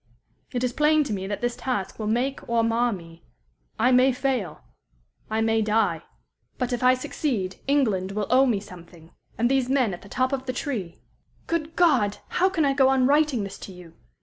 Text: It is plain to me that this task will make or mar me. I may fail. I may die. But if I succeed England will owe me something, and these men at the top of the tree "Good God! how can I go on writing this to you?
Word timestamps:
It 0.51 0.63
is 0.63 0.73
plain 0.73 1.03
to 1.03 1.13
me 1.13 1.27
that 1.27 1.41
this 1.41 1.55
task 1.55 1.99
will 1.99 2.07
make 2.07 2.41
or 2.49 2.63
mar 2.63 2.91
me. 2.91 3.21
I 3.77 3.91
may 3.91 4.11
fail. 4.11 4.63
I 5.29 5.41
may 5.41 5.61
die. 5.61 6.01
But 6.57 6.73
if 6.73 6.81
I 6.81 6.95
succeed 6.95 7.57
England 7.67 8.13
will 8.13 8.25
owe 8.31 8.47
me 8.47 8.59
something, 8.61 9.11
and 9.37 9.47
these 9.47 9.69
men 9.69 9.93
at 9.93 10.01
the 10.01 10.09
top 10.09 10.33
of 10.33 10.47
the 10.47 10.53
tree 10.53 10.97
"Good 11.45 11.75
God! 11.75 12.17
how 12.29 12.49
can 12.49 12.65
I 12.65 12.73
go 12.73 12.89
on 12.89 13.05
writing 13.05 13.43
this 13.43 13.59
to 13.59 13.71
you? 13.71 13.93